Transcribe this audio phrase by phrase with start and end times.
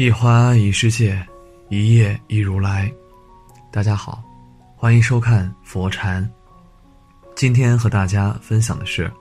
[0.00, 1.22] 一花一世界，
[1.68, 2.90] 一叶一如来。
[3.70, 4.24] 大家好，
[4.74, 6.26] 欢迎收看佛禅。
[7.36, 9.12] 今天和大家分享的是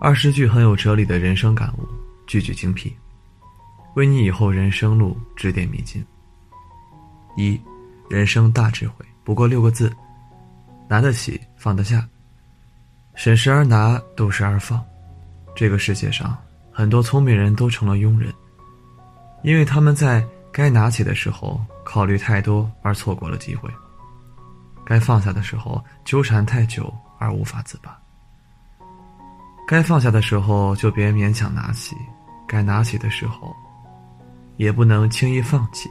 [0.00, 1.86] 二十句很有哲理的人生感悟，
[2.26, 2.90] 句句精辟，
[3.94, 6.02] 为你以后人生路指点迷津。
[7.36, 7.60] 一，
[8.08, 9.94] 人生大智慧不过六个字：
[10.88, 12.08] 拿得起，放得下。
[13.14, 14.82] 审时而拿，度时而放。
[15.54, 16.34] 这个世界上，
[16.72, 18.32] 很多聪明人都成了庸人。
[19.42, 23.70] 因为他们在该拿起的时候考虑太多而错过了机会，
[24.84, 27.96] 该放下的时候纠缠太久而无法自拔。
[29.66, 31.94] 该放下的时候就别勉强拿起，
[32.46, 33.54] 该拿起的时候，
[34.56, 35.90] 也不能轻易放弃。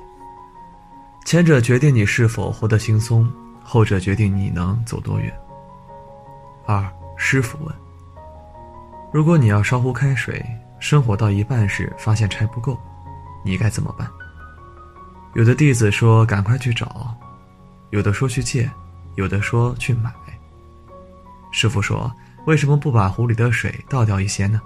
[1.25, 3.31] 前者决定你是否活得轻松，
[3.63, 5.31] 后者决定你能走多远。
[6.65, 7.75] 二师傅问：
[9.13, 10.43] 如果你要烧壶开水，
[10.79, 12.77] 生火到一半时发现柴不够。
[13.47, 14.11] 你该怎么办？
[15.33, 17.15] 有的弟子说：“赶快去找。”
[17.91, 18.69] 有的说去借，
[19.15, 20.13] 有的说去买。
[21.51, 22.11] 师傅说
[22.45, 24.61] ：“为什么不把壶里的水倒掉一些呢？”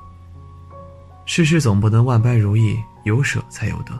[1.28, 3.94] 世事总不能万般如意，有舍才有得。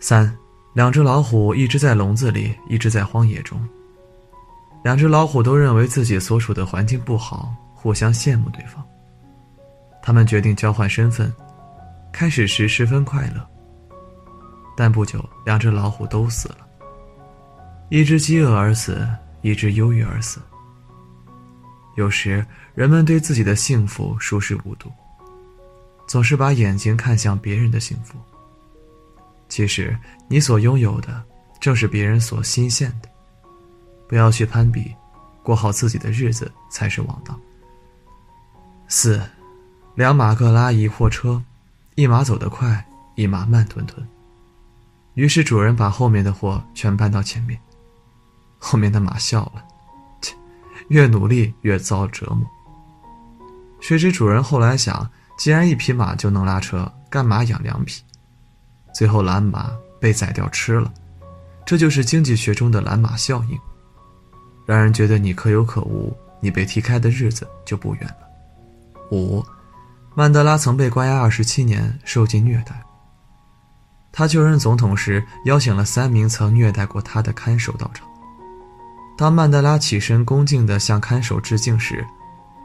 [0.00, 0.34] 三，
[0.72, 3.60] 两只老虎一只在笼子里，一只在荒野中。
[4.82, 8.82] 两只老虎都认为自己所处的环境不好，互相羡慕对方。
[10.02, 11.32] 他们决定交换身份。
[12.18, 13.46] 开始时十分快乐，
[14.74, 16.66] 但不久，两只老虎都死了。
[17.90, 19.06] 一只饥饿而死，
[19.42, 20.40] 一只忧郁而死。
[21.94, 22.42] 有时，
[22.74, 24.90] 人们对自己的幸福熟视无睹，
[26.06, 28.18] 总是把眼睛看向别人的幸福。
[29.50, 29.94] 其实，
[30.26, 31.22] 你所拥有的，
[31.60, 33.10] 正是别人所新羡的。
[34.08, 34.90] 不要去攀比，
[35.42, 37.38] 过好自己的日子才是王道。
[38.88, 39.20] 四，
[39.94, 41.42] 两马各拉一货车。
[41.96, 44.06] 一马走得快，一马慢吞吞。
[45.14, 47.58] 于是主人把后面的货全搬到前面。
[48.58, 49.64] 后面的马笑了，
[50.20, 50.34] 切，
[50.88, 52.46] 越努力越遭折磨。
[53.80, 58.02] 谁知主人后来想，既然一匹马就能拉车，干嘛养两匹？
[58.94, 60.92] 最后蓝马被宰掉吃了。
[61.64, 63.58] 这就是经济学中的蓝马效应，
[64.66, 68.28] 让人觉得你可有可无，你被踢开的日子就不远了。
[69.12, 69.42] 五。
[70.18, 72.74] 曼德拉曾被关押二十七年，受尽虐待。
[74.10, 78.08] 他就任总统时，邀请了三名曾虐待过他的看守到场。
[79.18, 82.02] 当曼德拉起身恭敬地向看守致敬时，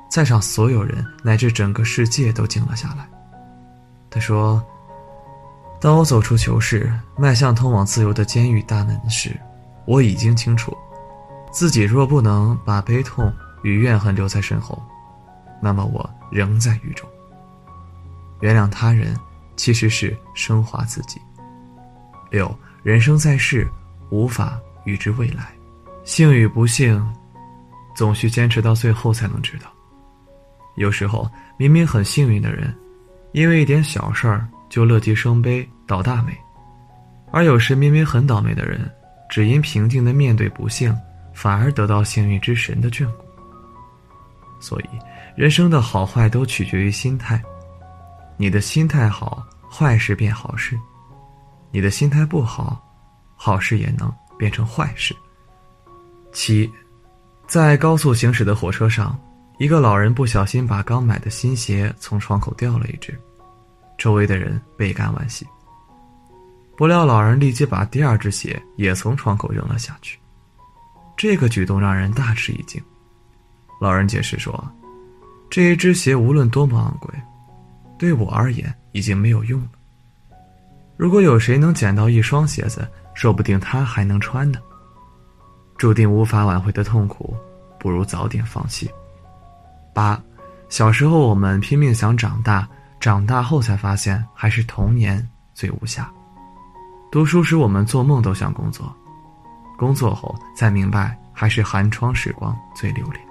[0.09, 3.05] 在场所有人乃至整个世界都静了下来。
[4.09, 4.63] 他说
[5.81, 9.37] ：“当我走出囚室，迈向通往自由的监狱大门时，
[9.85, 10.73] 我已经清楚，
[11.51, 13.29] 自己若不能把悲痛
[13.61, 14.81] 与怨恨留在身后，
[15.61, 17.05] 那么我仍在狱中。”
[18.41, 19.15] 原谅他人，
[19.55, 21.19] 其实是升华自己。
[22.29, 22.53] 六，
[22.83, 23.67] 人生在世，
[24.09, 25.53] 无法预知未来，
[26.03, 27.01] 幸与不幸，
[27.95, 29.71] 总需坚持到最后才能知道。
[30.75, 32.73] 有时候，明明很幸运的人，
[33.33, 36.31] 因为一点小事儿就乐极生悲，倒大霉；
[37.31, 38.89] 而有时明明很倒霉的人，
[39.29, 40.97] 只因平静的面对不幸，
[41.33, 43.25] 反而得到幸运之神的眷顾。
[44.61, 44.85] 所以，
[45.35, 47.41] 人生的好坏都取决于心态。
[48.37, 50.75] 你的心态好，坏事变好事；
[51.71, 52.81] 你的心态不好，
[53.35, 55.15] 好事也能变成坏事。
[56.33, 56.71] 七，
[57.47, 59.19] 在高速行驶的火车上，
[59.59, 63.19] 一个老人不小心把刚买的新鞋从窗口掉了一只，
[63.97, 65.45] 周围的人倍感惋惜。
[66.75, 70.17] 不料老人立即把第二只鞋也从窗口扔了下去，
[71.15, 72.81] 这个举动让人大吃一惊。
[73.79, 74.67] 老人解释说
[75.49, 77.13] ：“这一只鞋无论多么昂贵。”
[78.01, 79.69] 对我而言已经没有用了。
[80.97, 84.57] 如果有谁能捡到一双鞋子，说不定他还能穿呢。
[85.77, 87.37] 注定无法挽回的痛苦，
[87.79, 88.89] 不如早点放弃。
[89.93, 90.19] 八，
[90.67, 92.67] 小时候我们拼命想长大，
[92.99, 96.03] 长大后才发现还是童年最无暇。
[97.11, 98.91] 读书时我们做梦都想工作，
[99.77, 103.21] 工作后才明白还是寒窗时光最留恋。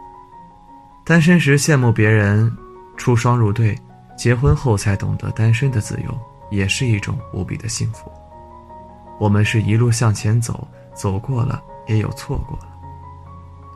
[1.05, 2.57] 单身时羡慕别人
[2.97, 3.77] 出双入对。
[4.21, 6.21] 结婚后才懂得单身的自由，
[6.51, 8.13] 也是一种无比的幸福。
[9.19, 12.69] 我们是一路向前走，走过了，也有错过了。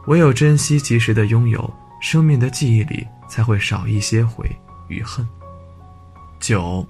[0.06, 4.46] 唯有珍惜及时的拥有，生命的记忆里才会少一些悔
[4.88, 5.26] 与恨。
[6.40, 6.86] 九，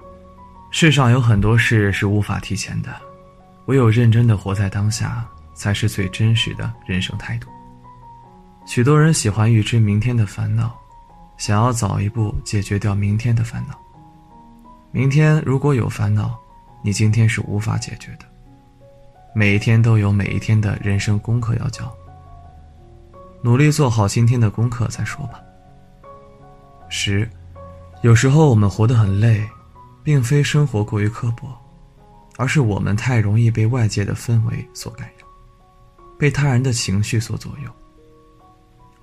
[0.69, 2.93] 世上有很多事是无法提前的，
[3.67, 7.47] 唯有认真的活在当下，才是最真实的人生态度。
[8.65, 10.77] 许多人喜欢预知明天的烦恼。
[11.37, 13.77] 想要早一步解决掉明天的烦恼。
[14.91, 16.37] 明天如果有烦恼，
[16.81, 18.25] 你今天是无法解决的。
[19.33, 21.93] 每一天都有每一天的人生功课要交，
[23.41, 25.41] 努力做好今天的功课再说吧。
[26.87, 27.29] 十，
[28.01, 29.45] 有时候我们活得很累，
[30.03, 31.49] 并非生活过于刻薄，
[32.37, 35.27] 而是我们太容易被外界的氛围所感染，
[36.17, 37.69] 被他人的情绪所左右。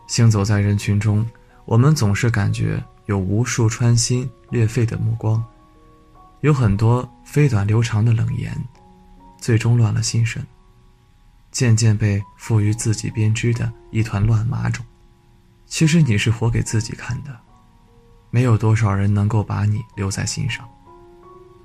[0.06, 1.26] 行走在人群中，
[1.64, 5.42] 我们总是感觉有无数穿心裂肺的目光。
[6.40, 8.52] 有很多飞短流长的冷言，
[9.38, 10.44] 最终乱了心神，
[11.52, 14.84] 渐渐被赋予自己编织的一团乱麻中。
[15.66, 17.38] 其实你是活给自己看的，
[18.30, 20.68] 没有多少人能够把你留在心上。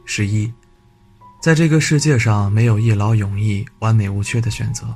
[0.05, 0.53] 十一，
[1.41, 4.95] 在这个世界上没有一劳永逸、完美无缺的选择。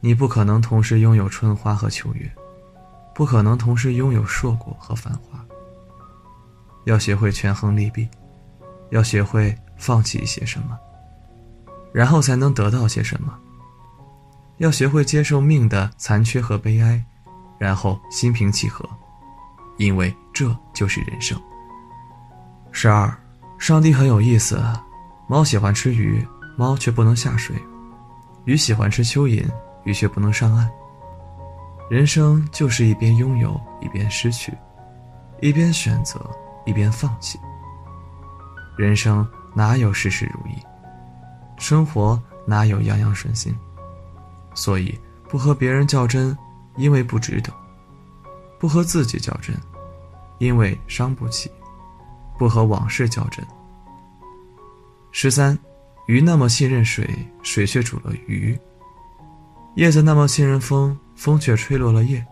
[0.00, 2.32] 你不可能同时拥有春花和秋月，
[3.14, 5.38] 不可能同时拥有硕果和繁华。
[6.84, 8.08] 要学会权衡利弊。
[8.90, 10.78] 要学会放弃一些什么，
[11.92, 13.36] 然后才能得到些什么。
[14.58, 17.02] 要学会接受命的残缺和悲哀，
[17.58, 18.88] 然后心平气和，
[19.78, 21.36] 因为这就是人生。
[22.70, 23.12] 十二，
[23.58, 24.62] 上帝很有意思，
[25.26, 26.24] 猫喜欢吃鱼，
[26.56, 27.56] 猫却不能下水；
[28.44, 29.44] 鱼喜欢吃蚯蚓，
[29.82, 30.70] 鱼却不能上岸。
[31.90, 34.52] 人生就是一边拥有，一边失去，
[35.40, 36.18] 一边选择，
[36.64, 37.38] 一边放弃。
[38.76, 40.56] 人生哪有事事如意，
[41.58, 43.54] 生活哪有样样顺心，
[44.54, 44.98] 所以
[45.28, 46.36] 不和别人较真，
[46.76, 47.52] 因为不值得；
[48.58, 49.54] 不和自己较真，
[50.38, 51.50] 因为伤不起；
[52.38, 53.46] 不和往事较真。
[55.12, 55.56] 十三，
[56.06, 57.06] 鱼那么信任水，
[57.42, 58.58] 水却煮了鱼；
[59.76, 62.24] 叶子那么信任风，风却吹落了叶。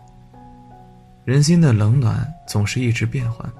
[1.25, 3.51] 人心的冷暖总是一直变换，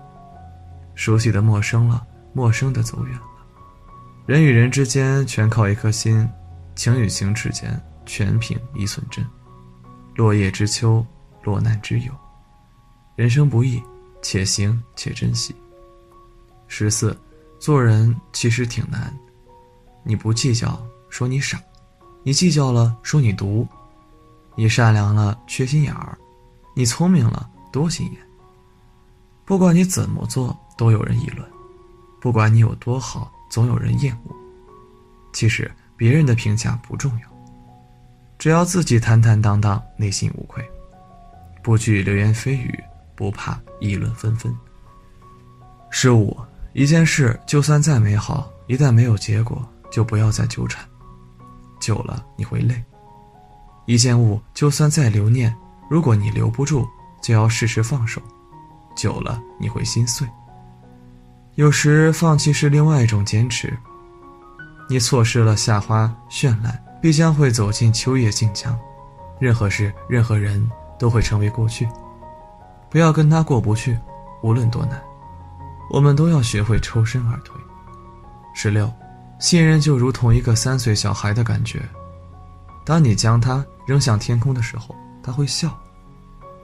[0.96, 2.06] 熟悉的陌生了。
[2.36, 3.22] 陌生的走远了，
[4.26, 6.28] 人与人之间全靠一颗心，
[6.74, 9.24] 情与情之间全凭一寸真。
[10.16, 11.06] 落叶知秋，
[11.44, 12.12] 落难知友。
[13.16, 13.80] 人生不易，
[14.24, 15.56] 且行且珍惜。
[16.68, 17.16] 十四，
[17.60, 19.16] 做人其实挺难。
[20.04, 21.60] 你不计较，说你傻；
[22.24, 23.64] 你计较了，说你毒；
[24.56, 26.18] 你善良了，缺心眼儿；
[26.76, 28.22] 你聪明了，多心眼。
[29.46, 31.48] 不管你怎么做，都有人议论。
[32.22, 34.36] 不管你有多好，总有人厌恶。
[35.34, 37.28] 其实别人的评价不重要，
[38.38, 40.64] 只要自己坦坦荡荡，内心无愧，
[41.62, 42.82] 不惧流言蜚语，
[43.16, 44.56] 不怕议论纷纷。
[45.90, 46.38] 十五，
[46.74, 50.88] 一件事就算再美好，一旦没有结果，就不要再纠缠，
[51.80, 52.82] 久了你会累。
[53.86, 55.54] 一件物就算再留念，
[55.90, 56.88] 如果你留不住，
[57.22, 58.22] 就要适时放手，
[58.96, 60.28] 久了你会心碎。
[61.56, 63.78] 有时放弃是另外一种坚持。
[64.90, 68.78] 你错失了夏花绚烂，必将会走进秋叶静香。
[69.40, 70.66] 任何事、任何人
[70.98, 71.88] 都会成为过去，
[72.90, 73.98] 不要跟他过不去，
[74.42, 75.02] 无论多难。
[75.90, 77.56] 我们都要学会抽身而退。
[78.54, 78.92] 十六，
[79.40, 81.82] 信任就如同一个三岁小孩的感觉。
[82.86, 85.78] 当你将他扔向天空的时候，他会笑，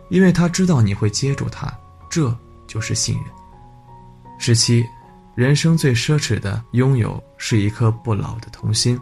[0.09, 1.71] 因为他知道你会接住他。
[2.09, 2.35] 这
[2.67, 3.25] 就是信任。
[4.39, 4.85] 十七，
[5.35, 8.99] 人生最奢侈的拥有是一颗不老的童心，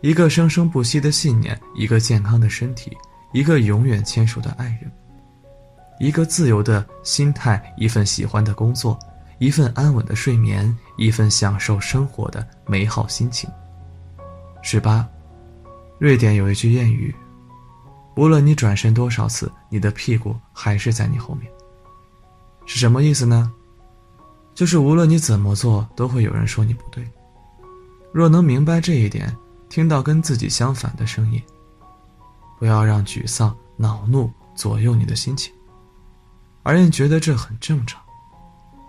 [0.00, 2.96] 一个生生不息的信念，一个健康的身体，
[3.32, 4.90] 一个永远牵手的爱人，
[6.00, 8.98] 一个自由的心态，一份喜欢的工作，
[9.38, 13.48] 一份安稳的睡眠，一份享受生活的美好心情。
[14.62, 15.06] 十八，
[15.98, 17.14] 瑞典有一句谚语：
[18.16, 21.50] 无论你转身多少次，你的屁股还是在你后面。
[22.66, 23.52] 是什么意思呢？
[24.54, 27.08] 就是无论你怎么做，都会有人说你不对。
[28.12, 29.36] 若能明白这一点，
[29.68, 31.42] 听到跟自己相反的声音，
[32.58, 35.52] 不要让沮丧、恼怒左右你的心情，
[36.62, 38.00] 而应觉得这很正常。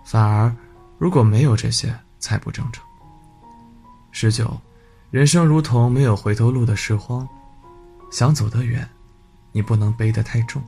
[0.05, 0.55] 反而，
[0.97, 2.83] 如果没有这些，才不正常。
[4.11, 4.55] 十九，
[5.15, 7.25] 人生如同没有回头路的拾荒，
[8.11, 8.85] 想走得远，
[9.53, 10.61] 你不能背得太重，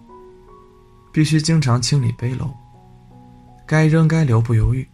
[1.11, 2.49] 必须经常清理背篓。
[3.65, 4.87] 该扔该留不犹豫。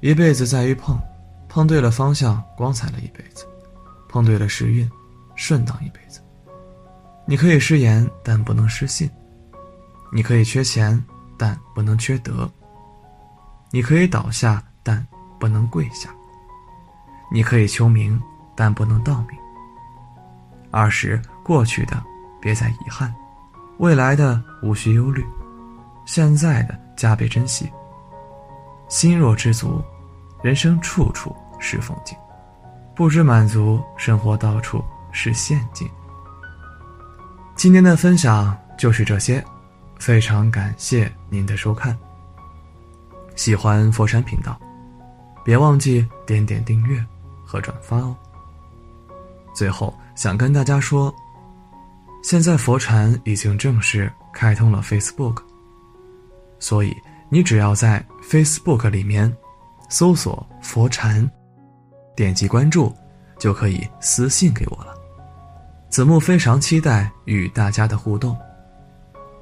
[0.00, 1.00] 一辈子在于碰，
[1.48, 3.46] 碰对了方向，光彩了一辈子；
[4.06, 4.86] 碰对了时运，
[5.34, 6.20] 顺当一辈子。
[7.24, 9.08] 你可以失言，但不能失信；
[10.12, 11.02] 你可以缺钱，
[11.38, 12.46] 但不能缺德；
[13.70, 15.06] 你可以倒下，但
[15.40, 16.10] 不能跪下；
[17.30, 18.20] 你可以求名，
[18.54, 19.38] 但不能盗名。
[20.70, 22.02] 二十过去的，
[22.40, 23.08] 别再遗憾；
[23.78, 25.22] 未来的，无需忧虑；
[26.04, 26.86] 现在的。
[26.96, 27.70] 加倍珍惜，
[28.88, 29.84] 心若知足，
[30.42, 32.16] 人生处处是风景，
[32.94, 35.86] 不知满足，生活到处是陷阱。
[37.54, 39.44] 今天的分享就是这些，
[39.98, 41.94] 非常感谢您的收看。
[43.34, 44.58] 喜欢佛山频道，
[45.44, 47.04] 别忘记点点订阅
[47.46, 48.14] 和转发哦。
[49.54, 51.14] 最后想跟大家说，
[52.22, 55.42] 现在佛禅已经正式开通了 Facebook，
[56.58, 56.94] 所以
[57.30, 59.34] 你只要在 Facebook 里面
[59.88, 61.26] 搜索“佛禅”，
[62.14, 62.92] 点击关注，
[63.38, 64.94] 就可以私信给我了。
[65.88, 68.36] 子木非常期待与大家的互动，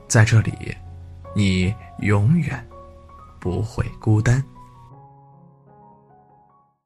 [0.06, 0.76] 在这里，
[1.34, 2.64] 你永远
[3.40, 4.44] 不会孤单。